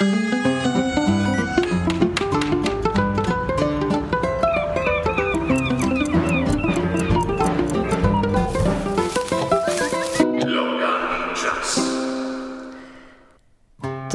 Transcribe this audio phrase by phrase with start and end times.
[0.00, 0.59] thank you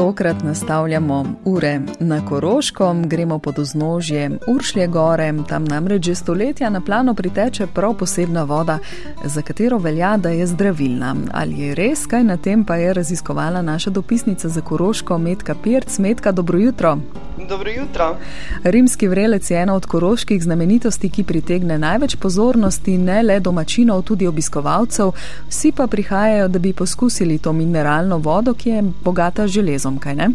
[0.06, 6.82] Tokrat nastavljamo ure na Koroškom, gremo pod oznožje Uršlje gore, tam namreč že stoletja na
[6.82, 8.80] plano priteče prav posebna voda,
[9.24, 11.16] za katero velja, da je zdravilna.
[11.32, 15.98] Ali je res, kaj na tem pa je raziskovala naša dopisnica za Koroško, Metka Pirc.
[15.98, 16.98] Metka, dobro jutro.
[17.50, 18.18] Dobro jutro.
[18.64, 24.28] Rimski vrelec je ena od koroških znamenitosti, ki pritegne največ pozornosti ne le domačinov, tudi
[24.28, 25.12] obiskovalcev.
[25.50, 30.30] Vsi pa prihajajo, da bi poskusili to mineralno vodo, ki je bogata železom, kaj ne?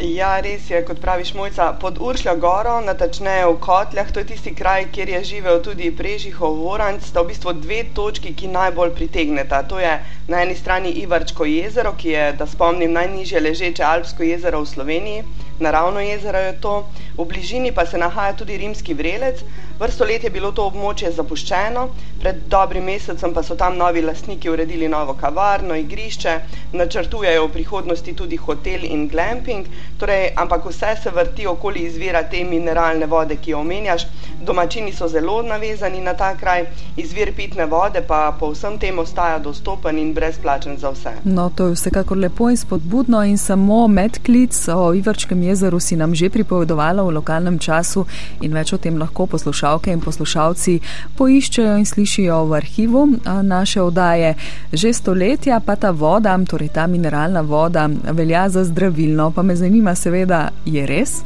[0.00, 4.54] Ja, res je, kot praviš, mojca, pod Uršljo goro, natačneje v Kotljah, to je tisti
[4.56, 9.60] kraj, kjer je živel tudi Prežihov Voranc, sta v bistvu dve točki, ki najbolj pritegneta.
[9.68, 9.92] To je
[10.28, 15.26] na eni strani Ivarčko jezero, ki je, da spomnim, najnižje ležeče Alpsko jezero v Sloveniji,
[15.60, 16.88] naravno jezero je to,
[17.18, 19.42] v bližini pa se nahaja tudi rimski vrelec.
[19.80, 21.86] Vrsto let je bilo to območje zapuščeno,
[22.20, 26.34] pred dobrim mesecem pa so tam novi lastniki uredili novo kavarno, igrišče,
[26.76, 32.42] načrtujejo v prihodnosti tudi hotel in glamping, torej, ampak vse se vrti okoli izvira te
[32.44, 34.04] mineralne vode, ki jo omenjaš.
[34.40, 39.38] Domačini so zelo navezani na ta kraj, izvir pitne vode pa po vsem tem ostaja
[39.38, 41.14] dostopen in brezplačen za vse.
[41.24, 45.49] No, to je vsekakor lepo in spodbudno in samo medklic o Ivrčkem jezeru
[45.80, 48.06] si nam že pripovedovala v lokalnem času
[48.40, 50.80] in več o tem lahko poslušalke in poslušalci
[51.16, 53.06] poiščejo in slišijo v arhivu
[53.42, 54.34] naše oddaje.
[54.72, 59.30] Že stoletja pa ta voda, torej ta mineralna voda, velja za zdravilno.
[59.30, 61.22] Pa me zanima, seveda, je res?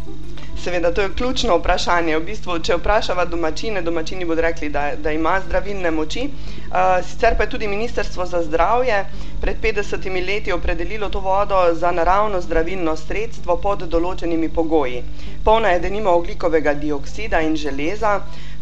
[0.64, 2.16] Seveda, to je ključno vprašanje.
[2.18, 6.22] V bistvu, če vprašava domačine, domačini bodo rekli, da, da ima zdravilne moči.
[6.24, 9.02] Uh, sicer pa je tudi Ministrstvo za zdravje
[9.42, 15.02] pred 50 leti opredelilo to vodo za naravno zdravilno sredstvo pod določenimi pogoji.
[15.44, 18.14] Polna je denimo oglikovega dioksida in železa.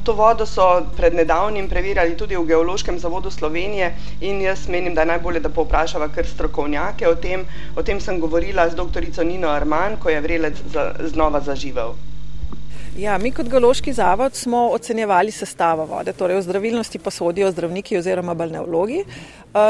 [0.03, 5.03] To vodo so pred nedavnim preverjali tudi v Geološkem zavodu Slovenije in jaz menim, da
[5.03, 7.47] je najbolje, da povprašava kar strokovnjake o tem.
[7.77, 11.95] O tem sem govorila z doktorico Nino Arman, ko je vrelec za, znova zaživel.
[12.99, 17.97] Ja, mi kot geološki zavod smo ocenjevali sestavo vode, torej o zdravilnosti pa sodijo zdravniki
[17.97, 18.99] oziroma balneologi.
[19.01, 19.05] Eh,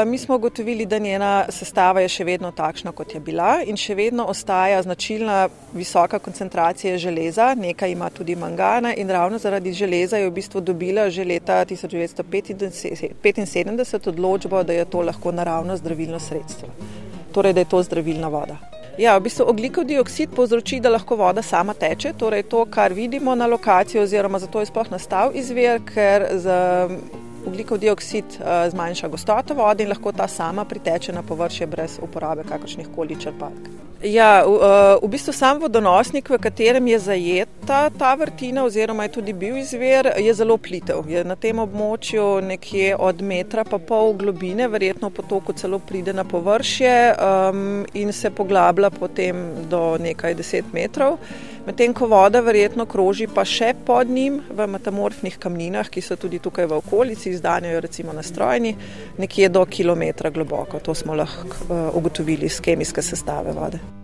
[0.05, 3.95] mi smo ugotovili, da njena sestava je še vedno takšna, kot je bila in še
[3.95, 10.27] vedno ostaja značilna visoka koncentracija železa, nekaj ima tudi mangana in ravno zaradi železa je
[10.27, 16.67] v bistvu dobila že leta 1975 odločbo, da je to lahko naravno zdravilno sredstvo,
[17.31, 18.72] torej da je to zdravilna voda.
[18.97, 23.33] Ja, v bistvu oglikov dioksid povzroči, da lahko voda sama teče, torej to, kar vidimo
[23.35, 26.57] na lokaciji, oziroma zato je sploh nastal izvir, ker z
[27.47, 32.43] oglikov dioksid uh, zmanjša gostoto vode in lahko ta sama priteče na površje brez uporabe
[32.49, 33.73] kakršnih koli črpalk.
[34.03, 39.15] Ja, v, eh, v bistvu sam vodonosnik, v katerem je zajeta ta vrtina, oziroma je
[39.15, 41.07] tudi bil izvir, je zelo plitev.
[41.07, 46.23] Je na tem območju nekje od metra pa pol globine, verjetno potoku celo pride na
[46.27, 51.17] površje um, in se poglablja potem do nekaj deset metrov.
[51.63, 56.41] Medtem ko voda verjetno kroži pa še pod njim v metamorfnih kamninah, ki so tudi
[56.43, 58.75] tukaj v okolici, izdanjajo recimo na strojni,
[59.17, 60.83] nekje do kilometra globoko.
[60.83, 64.02] To smo lahko uh, ugotovili iz kemijske sestave vode.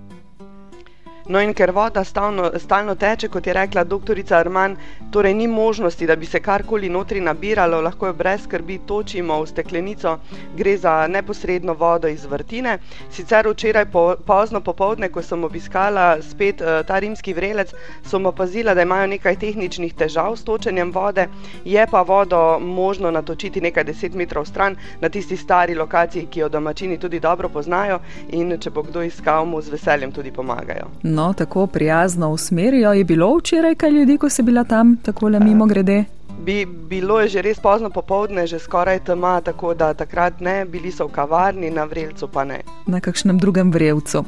[1.30, 4.74] No, in ker voda stalno, stalno teče, kot je rekla doktorica Arman,
[5.14, 9.46] torej ni možnosti, da bi se karkoli notri nabiralo, lahko jo brez skrbi točimo v
[9.48, 10.16] steklenico,
[10.58, 12.80] gre za neposredno vodo iz vrtine.
[13.14, 17.76] Sicer včeraj po, pozno popovdne, ko sem obiskala spet uh, ta rimski vrelec,
[18.10, 21.28] sem opazila, da imajo nekaj tehničnih težav s točenjem vode,
[21.66, 26.50] je pa vodo možno natočiti nekaj deset metrov stran na tisti stari lokaciji, ki jo
[26.50, 28.02] domačini tudi dobro poznajo
[28.34, 30.90] in če bo kdo iskal, mu z veseljem tudi pomagajo.
[31.04, 32.94] No no, tako prijazno usmerijo.
[32.94, 36.04] Je bilo včeraj kaj ljudi, ko si bila tam tako le mimo grede?
[36.46, 40.92] Bi, bilo je že res pozno popovdne, že skoraj tema, tako da takrat ne, bili
[40.92, 42.62] so v kavarni, na vrelcu pa ne.
[42.88, 44.24] Na kakšnem drugem vrelcu.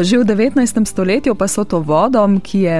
[0.00, 0.88] Že v 19.
[0.88, 2.78] stoletju pa so to vodom, ki je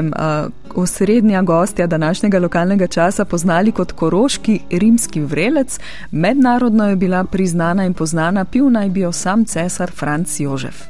[0.74, 5.78] osrednja gostja današnjega lokalnega časa poznali kot koroški rimski vrelec,
[6.10, 10.89] mednarodno je bila priznana in poznana, pil naj bi jo sam cesar Franc Jožef.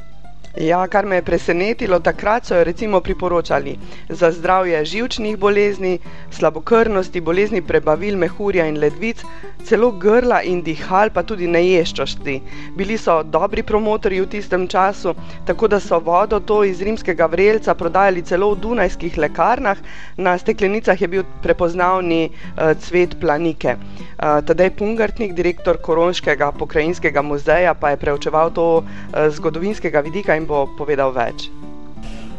[0.57, 3.77] Ja, kar me je presenetilo, takrat so jo recimo priporočali
[4.09, 5.99] za zdravje živčnih bolezni,
[6.31, 9.23] slabokrvnosti, bolezni prebavil, mehurja in ledvic,
[9.63, 12.41] celo grla in dihal, pa tudi neješčosti.
[12.75, 15.13] Bili so dobri promotorji v tistem času,
[15.47, 19.77] tako da so vodo to iz rimskega vrelca prodajali celo v dunajskih lekarnah,
[20.17, 23.77] na steklenicah je bil prepoznavni uh, cvet planike.
[24.19, 30.49] Uh, Tadej Pungartnik, direktor Koronskega pokrajinskega muzeja, pa je preučeval to uh, zgodovinskega vidika in
[30.49, 31.49] bo povedal več.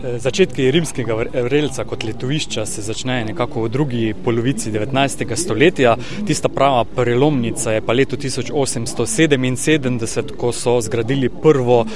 [0.03, 1.15] začetki rimskega
[1.47, 5.37] vrelca kot letovišča se začnejo nekako v drugi polovici 19.
[5.37, 5.97] stoletja.
[6.27, 11.89] Tista prava prelomnica je pa leto 1877, ko so zgradili prvo uh,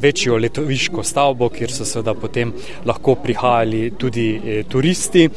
[0.00, 2.52] večjo letoviško stavbo, kjer so seveda potem
[2.84, 5.30] lahko prihajali tudi eh, turisti.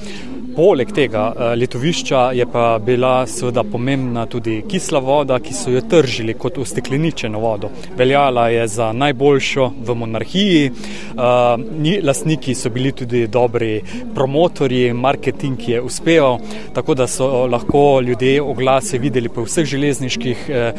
[0.58, 5.84] Poleg tega eh, letovišča je pa bila seveda pomembna tudi kisla voda, ki so jo
[5.86, 7.70] tržili kot ustekleničeno vodo.
[7.98, 13.84] Veljala je za najboljšo v monarhiji, eh, lastniki so bili tudi dobri
[14.16, 16.40] promotorji, marketing je uspeval,
[16.74, 20.74] tako da so lahko ljudje oglase videli po vseh železniških eh,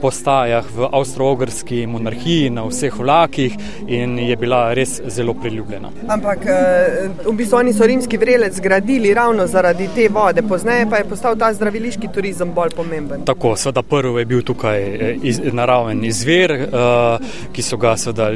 [0.00, 5.92] postajah v avstro-ogrski monarhiji, na vseh vlakih in je bila res zelo priljubljena.
[6.08, 6.48] Ampak
[7.28, 11.36] v bistvu oni so rimski vrelec zgradili ravno zaradi te vode, pozneje pa je postal
[11.36, 13.24] ta zdraviliški turizem bolj pomemben.
[13.26, 18.30] Tako, seveda, prvi je bil tukaj eh, iz, naraven izvir, uh, ki so ga seveda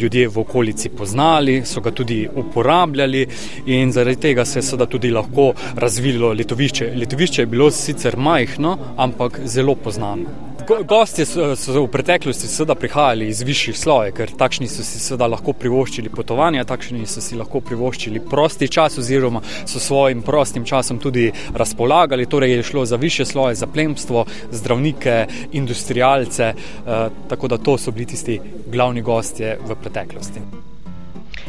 [0.00, 3.26] ljudje v okolici poznali, so ga tudi uporabljali
[3.66, 6.92] in zaradi tega se je seveda tudi lahko razvilo letovišče.
[6.96, 10.51] Letovišče je bilo sicer majhno, ampak zelo poznano.
[10.66, 15.26] Gosti so, so v preteklosti seveda prihajali iz višjih slojev, ker takšni so si seveda
[15.32, 21.00] lahko privoščili potovanja, takšni so si lahko privoščili prosti čas oziroma so svojim prostim časom
[21.02, 22.26] tudi razpolagali.
[22.26, 27.90] Torej je šlo za više sloje, za plemstvo, zdravnike, industrijalce, eh, tako da to so
[27.90, 30.71] bili tisti glavni gostje v preteklosti.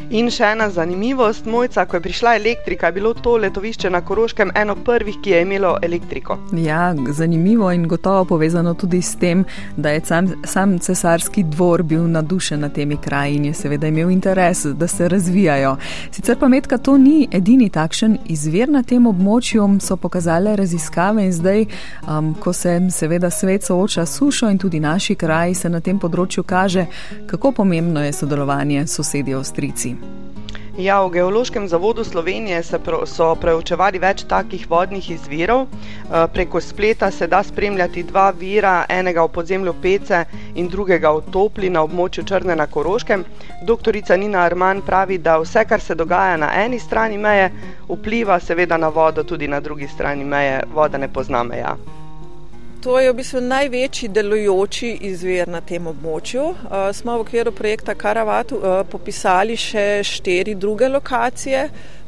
[0.10, 4.52] In še ena zanimivost, mojca, ko je prišla elektrika, je bilo to letovišče na Koroškem
[4.56, 6.38] eno prvih, ki je imelo elektriko.
[6.54, 9.46] Ja, zanimivo in gotovo povezano tudi s tem,
[9.78, 14.10] da je sam, sam cesarski dvor bil nadušen na temi kraji in je seveda imel
[14.10, 15.78] interes, da se razvijajo.
[16.12, 21.32] Sicer pa medka to ni edini takšen izvir na tem območju, so pokazale raziskave in
[21.34, 21.66] zdaj,
[22.08, 26.00] um, ko se seveda svet sooča s sušo in tudi naši kraji, se na tem
[26.00, 26.86] področju kaže,
[27.28, 29.38] kako pomembno je sodelovanje sosedje
[30.78, 32.64] Ja, v Geološkem zavodu Slovenije
[33.06, 35.68] so preučevali več takih vodnih izvirov.
[35.70, 40.26] Eh, preko spleta se da spremljati dva vira, enega v podzemlju Pece
[40.56, 43.26] in drugega v Topli na območju Črne na Koroškem.
[43.62, 47.52] Doktorica Nina Arman pravi, da vse, kar se dogaja na eni strani meje,
[47.88, 50.64] vpliva seveda na vodo tudi na drugi strani meje.
[50.74, 51.78] Voda ne pozna meja.
[52.84, 56.42] To je v bistvu največji delujoči izvir na tem območju.
[56.44, 61.62] Uh, smo v okviru projekta Karavatu uh, popisali še štiri druge lokacije.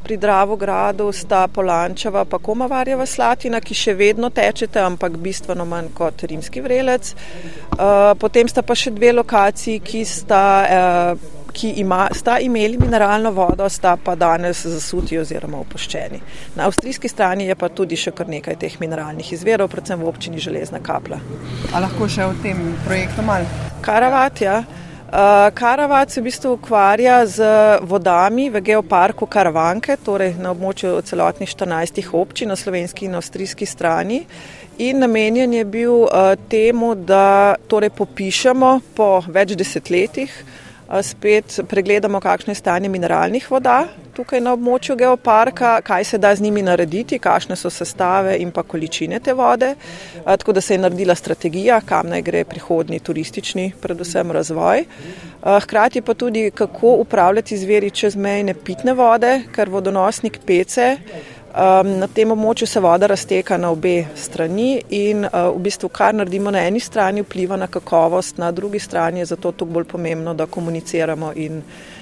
[0.04, 6.26] Pri Dravogradu sta Polančeva pa Komavarjeva Slatina, ki še vedno tečete, ampak bistveno manj kot
[6.28, 7.14] rimski vrelec.
[7.72, 13.30] Uh, potem sta pa še dve lokaciji, ki sta uh, ki ima, sta imeli mineralno
[13.32, 16.20] vodo, sta pa danes zasuti oziroma opuščeni.
[16.56, 20.42] Na avstrijski strani je pa tudi še kar nekaj teh mineralnih izverov, predvsem v občini
[20.42, 21.20] Železna kapla.
[21.72, 23.48] A lahko še o tem projektu malo?
[23.84, 24.58] Karavat, ja.
[25.06, 27.48] Uh, Karavat se v bistvu ukvarja z
[27.86, 34.24] vodami v geoparku Karavanke, torej na območju celotnih 14 občin na slovenski in avstrijski strani.
[34.82, 40.36] In namenjen je bil uh, temu, da torej popišemo po več desetletjih
[41.02, 43.84] spet pregledamo, kakšno je stanje mineralnih voda
[44.16, 48.64] tukaj na območju geoparka, kaj se da z njimi narediti, kakšne so sestave in pa
[48.64, 49.74] količine te vode.
[50.24, 54.84] Tako da se je naredila strategija, kam naj gre prihodni turistični, predvsem razvoj.
[55.62, 60.96] Hkrati pa tudi, kako upravljati zveri čezmejne pitne vode, ker vodonosnik pece.
[61.56, 66.12] Um, na tem območju se voda razteka na obe strani in uh, v bistvu kar
[66.14, 70.34] naredimo na eni strani vpliva na kakovost, na drugi strani je zato tukaj bolj pomembno,
[70.34, 71.95] da komuniciramo in uh,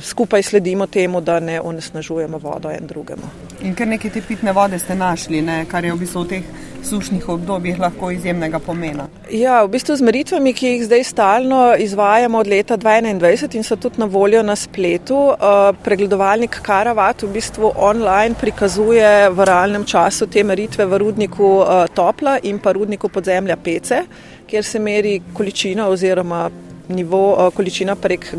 [0.00, 3.30] skupaj sledimo temu, da ne onesnažujemo vodo en drugemu.
[3.62, 6.44] In ker nekaj te pitne vode ste našli, ne, kar je v bistvu v teh
[6.82, 9.06] sušnih obdobjih lahko izjemnega pomena.
[9.30, 13.76] Ja, v bistvu z meritvami, ki jih zdaj stalno izvajamo od leta 2021 in so
[13.76, 20.26] tudi na voljo na spletu, uh, pregledovalnik Karavat v bistvu online prikazuje v realnem času
[20.26, 24.02] te meritve v rudniku uh, Topla in pa rudniku podzemlja Pece,
[24.46, 26.48] kjer se meri količina oziroma
[26.88, 28.34] nivo, uh, količina prek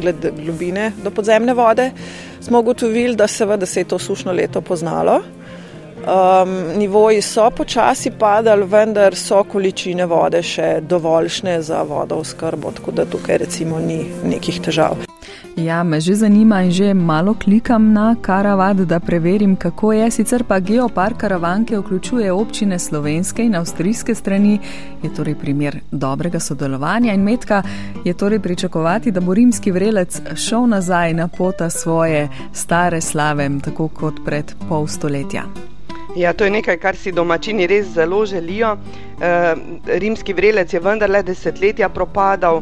[0.46, 1.92] globine do podzemne vode.
[2.42, 5.22] Smo ugotovili, da seveda se je to sušno leto poznalo.
[6.04, 12.72] Um, nivoji so počasi padali, vendar so količine vode še dovoljšne za vodo v skrbo,
[12.76, 15.13] tako da tukaj recimo ni nekih težav.
[15.56, 20.12] Ja, me že zanima in že malo klikam na karavat, da preverim, kako je.
[20.12, 24.60] Sicer pa geopark karavanke vključuje občine slovenske in avstrijske strani,
[25.04, 27.64] je torej primer dobrega sodelovanja in metka
[28.06, 33.88] je torej pričakovati, da bo rimski vrelec šel nazaj na pota svoje stare slave, tako
[33.88, 35.44] kot pred pol stoletja.
[36.16, 38.78] Ja, to je nekaj, kar si domačini res zelo želijo.
[39.22, 39.56] E,
[40.00, 42.62] rimski vrelec je vendarle desetletja propadal,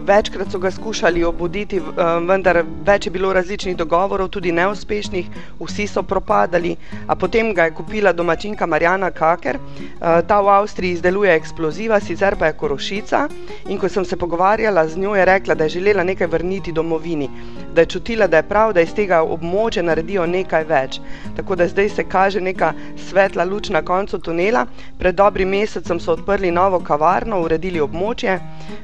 [0.00, 1.80] večkrat so ga skušali obuditi,
[2.26, 5.26] vendar več je bilo različnih dogovorov, tudi neuspešnih,
[5.60, 6.76] vsi so propadali.
[7.06, 9.58] A potem ga je kupila domačinka Marjana Kaker,
[10.00, 13.28] ta v Avstriji izdeluje eksploziva, sicer pa je korošica.
[13.68, 17.30] In ko sem se pogovarjala z njo, je rekla, da je želela nekaj vrniti domovini,
[17.74, 21.00] da je čutila, da je prav, da iz tega območja naredijo nekaj več.
[21.36, 22.72] Tako da zdaj se kaže neka
[23.08, 24.66] svetla luč na koncu tunela.
[24.98, 28.38] Pred dobrim mesecem so odprli novo kavarno, uredili območje,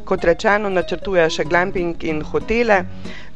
[0.05, 2.85] kot rečeno, načrtujejo še glamping in hotele.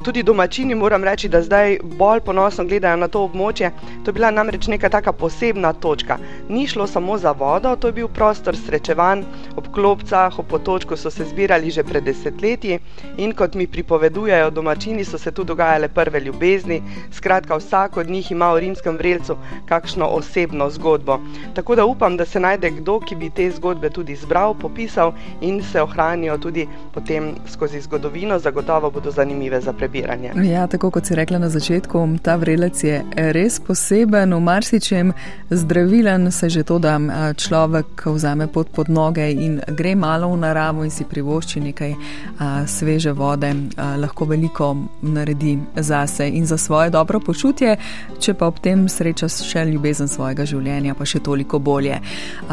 [0.05, 3.71] Tudi domačini, moram reči, da zdaj bolj ponosno gledajo na to območje.
[4.05, 6.19] To je bila namreč neka taka posebna točka.
[6.49, 9.23] Ni šlo samo za vodo, to je bil prostor srečevanj,
[9.57, 12.79] ob klopcah, ob potočku so se zbirali že pred desetletji
[13.17, 16.83] in kot mi pripovedujejo domačini, so se tu dogajale prve ljubezni.
[17.13, 19.37] Skratka, vsak od njih ima v rimskem vrelcu
[19.69, 21.19] kakšno osebno zgodbo.
[21.55, 25.63] Tako da upam, da se najde kdo, ki bi te zgodbe tudi zbral, popisal in
[25.63, 30.33] se ohranijo tudi potem skozi zgodovino, zagotovo bodo zanimive za prebiranje.
[30.45, 35.13] Ja, tako kot si rekla na začetku, ta vrelec je res poseben, v marsičem
[35.51, 36.99] zdravilen, se že to, da
[37.37, 41.95] človek vzame pot pod noge in gre malo v naravo in si privošči nekaj
[42.39, 45.34] a, sveže vode, a, lahko veliko naredi
[45.76, 47.76] zase in za svoje dobro počutje,
[48.21, 52.00] če pa ob tem sreča še ljubezen svojega življenja, pa še toliko bolje.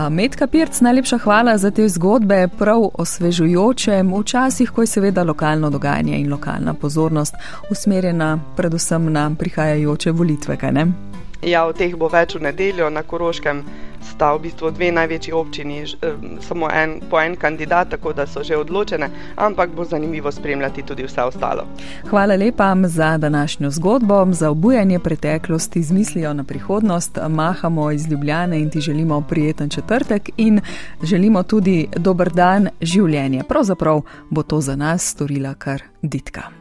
[0.10, 6.20] Medka Pirc, najlepša hvala za te zgodbe, prav osvežujoče, včasih, ko je seveda lokalno dogajanje
[6.20, 7.36] in lokalna pozornost
[7.72, 10.58] usmerjena predvsem na prihajajoče volitve.
[11.42, 13.64] Ja, v teh bo več v nedeljo na Koroškem.
[14.02, 15.84] Sta v bistvu dve največji občini,
[16.42, 21.06] samo en, po en kandidat, tako da so že odločene, ampak bo zanimivo spremljati tudi
[21.06, 21.66] vse ostalo.
[22.10, 27.18] Hvala lepa za današnjo zgodbo, za obujanje preteklosti z mislijo na prihodnost.
[27.30, 30.62] Mahamo iz Ljubljane in ti želimo prijeten četrtek in
[31.04, 33.44] želimo tudi dober dan življenja.
[33.44, 36.52] Pravzaprav bo to za nas storila kar ditka.